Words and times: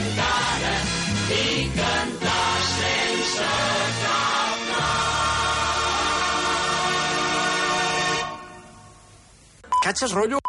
encara 0.00 0.74
i 1.36 1.66
cantar 1.78 2.48
sense 2.68 3.50
cap 4.02 4.50
Catxes 9.80 10.12
rotllo? 10.16 10.40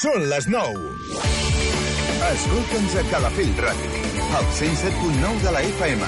Són 0.00 0.22
les 0.32 0.46
9. 0.48 0.92
Escolta'ns 2.30 2.94
a 2.96 3.02
Calafell 3.10 3.50
Ràdio, 3.60 4.09
al 4.34 4.44
107.9 4.44 5.40
de 5.42 5.52
la 5.52 5.62
FM. 5.62 6.02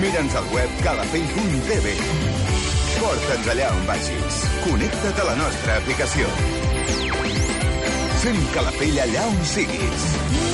Mira'ns 0.00 0.34
al 0.34 0.44
web 0.54 0.70
calafell.tv. 0.82 1.94
Porta'ns 3.00 3.48
allà 3.52 3.70
on 3.74 3.86
vagis. 3.88 4.40
Connecta't 4.64 5.22
a 5.22 5.28
la 5.30 5.36
nostra 5.42 5.78
aplicació. 5.82 6.30
Sent 8.22 8.44
Calafell 8.54 9.00
allà 9.06 9.26
on 9.28 9.40
siguis. 9.54 10.53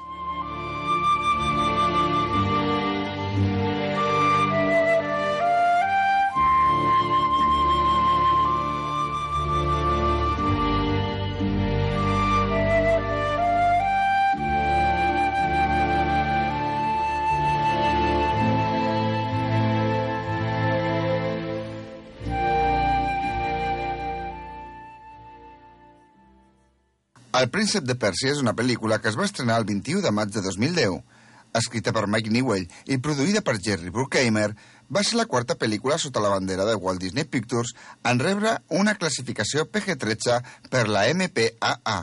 El 27.41 27.49
príncep 27.49 27.87
de 27.89 27.95
Pèrsia 27.97 28.35
és 28.35 28.39
una 28.43 28.51
pel·lícula 28.53 28.99
que 29.01 29.09
es 29.09 29.15
va 29.17 29.25
estrenar 29.25 29.55
el 29.57 29.63
21 29.65 30.03
de 30.03 30.09
maig 30.13 30.29
de 30.29 30.43
2010. 30.45 30.99
Escrita 31.57 31.89
per 31.95 32.03
Mike 32.05 32.29
Newell 32.29 32.67
i 32.85 32.99
produïda 33.01 33.41
per 33.41 33.55
Jerry 33.57 33.89
Bruckheimer, 33.95 34.51
va 34.93 35.01
ser 35.07 35.17
la 35.17 35.25
quarta 35.31 35.55
pel·lícula 35.57 35.97
sota 36.03 36.21
la 36.21 36.29
bandera 36.35 36.67
de 36.69 36.77
Walt 36.77 37.01
Disney 37.01 37.25
Pictures 37.25 37.73
en 38.11 38.21
rebre 38.21 38.53
una 38.81 38.93
classificació 38.93 39.65
PG-13 39.65 40.37
per 40.69 40.85
la 40.93 41.07
MPAA. 41.15 41.97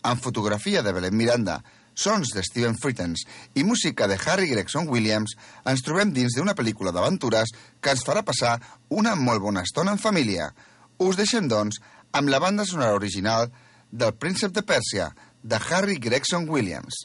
Amb 0.00 0.24
fotografia 0.24 0.80
de 0.86 0.96
Belén 0.96 1.18
Miranda, 1.18 1.60
sons 1.92 2.32
de 2.32 2.40
Steven 2.48 2.80
Frittens 2.80 3.28
i 3.52 3.68
música 3.68 4.08
de 4.08 4.16
Harry 4.24 4.48
Gregson 4.48 4.88
Williams, 4.88 5.36
ens 5.68 5.84
trobem 5.84 6.14
dins 6.16 6.38
d'una 6.38 6.56
pel·lícula 6.56 6.96
d'aventures 6.96 7.52
que 7.82 7.92
ens 7.92 8.06
farà 8.06 8.24
passar 8.24 8.56
una 8.88 9.12
molt 9.12 9.44
bona 9.44 9.68
estona 9.68 9.92
en 9.92 10.00
família. 10.00 10.54
Us 10.96 11.20
deixem, 11.20 11.52
doncs, 11.52 11.82
amb 12.16 12.32
la 12.32 12.40
banda 12.40 12.64
sonora 12.64 12.96
original 12.96 13.52
del 13.90 14.14
príncep 14.14 14.52
de 14.54 14.62
Pèrsia, 14.62 15.10
de 15.42 15.58
Harry 15.70 15.98
Gregson 15.98 16.48
Williams. 16.48 17.04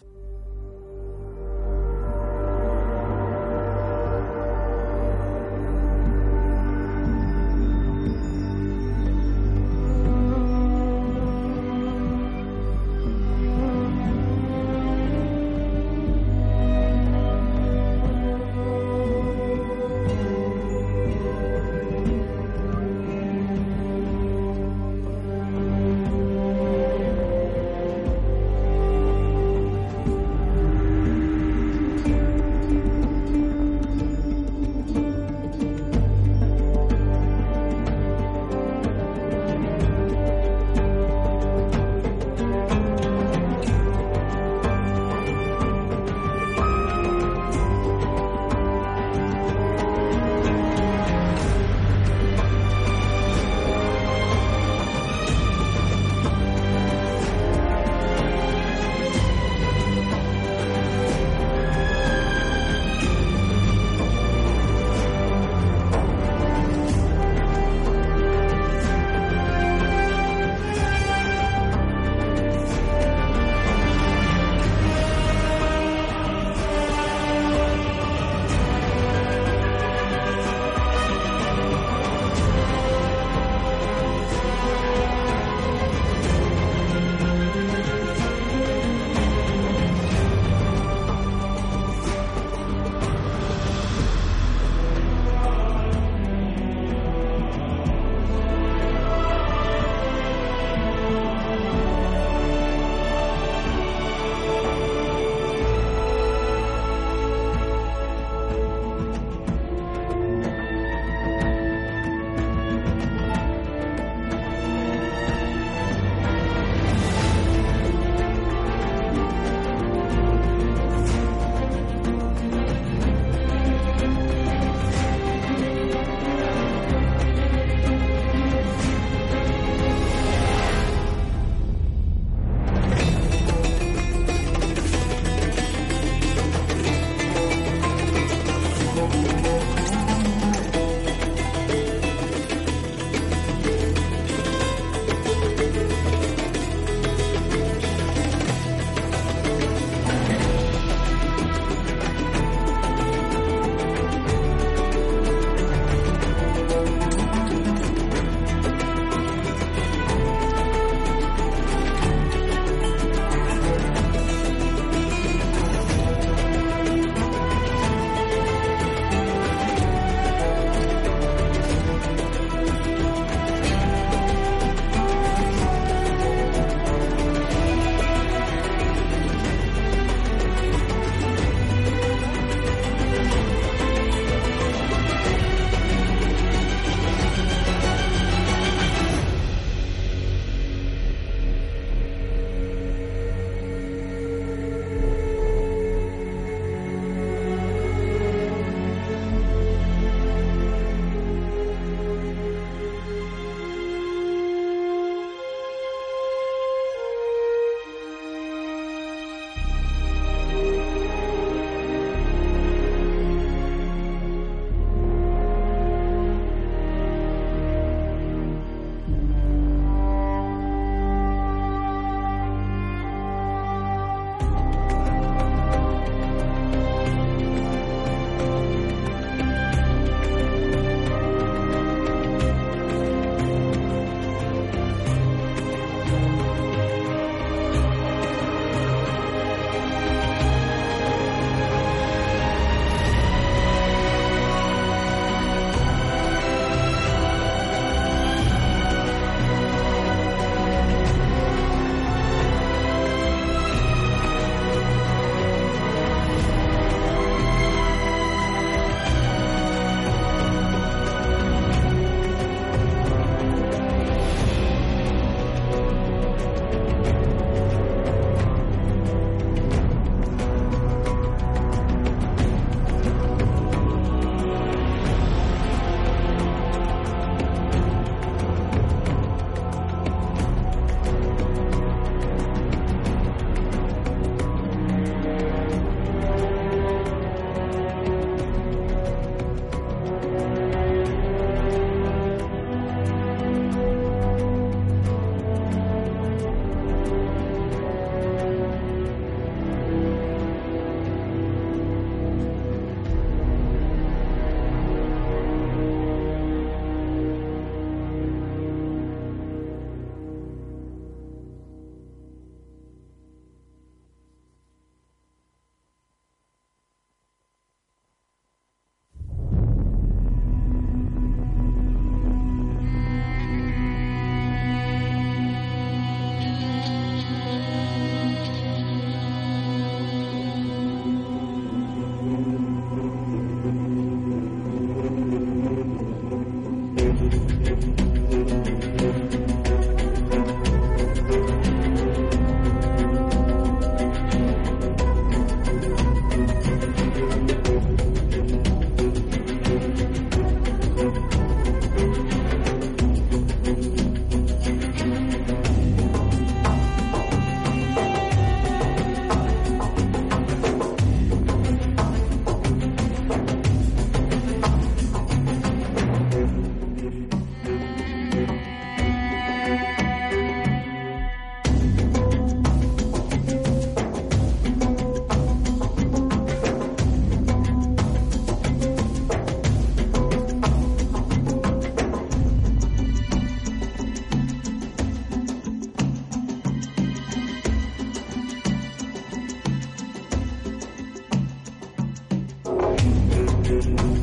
didn't 393.67 394.14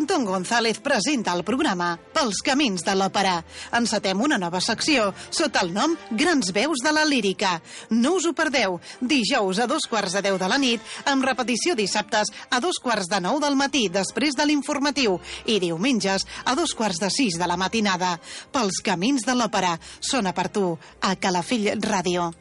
Anton 0.00 0.24
González 0.24 0.78
presenta 0.80 1.34
el 1.36 1.42
programa 1.44 1.90
Pels 2.14 2.38
camins 2.40 2.80
de 2.86 2.94
l'òpera. 2.96 3.34
Encetem 3.76 4.22
una 4.24 4.38
nova 4.40 4.62
secció 4.64 5.10
sota 5.28 5.60
el 5.60 5.74
nom 5.76 5.92
Grans 6.16 6.54
veus 6.56 6.80
de 6.80 6.94
la 6.96 7.04
lírica. 7.04 7.58
No 7.90 8.14
us 8.16 8.24
ho 8.24 8.32
perdeu. 8.32 8.78
Dijous 9.04 9.60
a 9.60 9.68
dos 9.68 9.84
quarts 9.90 10.16
de 10.16 10.24
deu 10.24 10.40
de 10.40 10.48
la 10.48 10.56
nit, 10.56 10.80
amb 11.04 11.28
repetició 11.28 11.76
dissabtes 11.76 12.32
a 12.48 12.64
dos 12.64 12.80
quarts 12.80 13.12
de 13.12 13.20
nou 13.20 13.42
del 13.44 13.60
matí, 13.60 13.90
després 13.92 14.38
de 14.38 14.48
l'informatiu, 14.48 15.20
i 15.44 15.60
diumenges 15.60 16.24
a 16.46 16.56
dos 16.56 16.72
quarts 16.72 17.02
de 17.04 17.12
sis 17.12 17.36
de 17.36 17.50
la 17.50 17.60
matinada. 17.60 18.16
Pels 18.56 18.80
camins 18.80 19.28
de 19.28 19.36
l'òpera. 19.36 19.76
Sona 20.00 20.32
per 20.32 20.48
tu, 20.48 20.78
a 21.04 21.12
Calafell 21.20 21.74
Ràdio. 21.76 22.32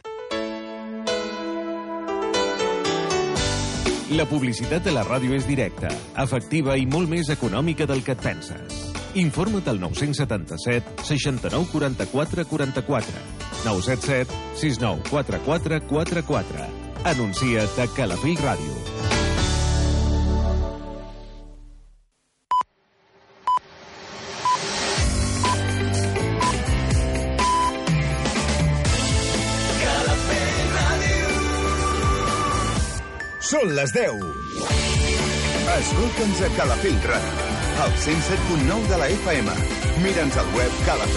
La 4.10 4.26
publicitat 4.26 4.82
de 4.82 4.90
la 4.90 5.04
ràdio 5.06 5.36
és 5.38 5.44
directa, 5.46 5.90
efectiva 6.18 6.74
i 6.82 6.88
molt 6.90 7.12
més 7.12 7.30
econòmica 7.30 7.86
del 7.86 8.02
que 8.02 8.16
et 8.16 8.24
penses. 8.24 8.80
Informa't 9.22 9.70
al 9.70 9.78
977 9.84 11.06
69 11.06 11.70
44 11.70 12.48
44 12.50 13.22
977 13.68 14.40
69 14.64 15.06
44 15.12 15.84
44 15.94 16.70
Anuncia't 17.14 17.84
a 17.86 17.88
Calafell 17.94 18.42
Ràdio. 18.42 18.99
Són 33.50 33.72
les 33.74 33.90
10. 33.96 34.20
Escolta'ns 35.76 36.42
a 36.46 36.50
Calafell 36.54 37.00
Ràdio, 37.10 37.48
al 37.82 37.96
107.9 38.04 38.92
de 38.92 39.00
la 39.02 39.08
FM. 39.16 39.56
Mira'ns 40.04 40.38
al 40.38 40.52
web 40.54 40.76
calafell 40.86 41.08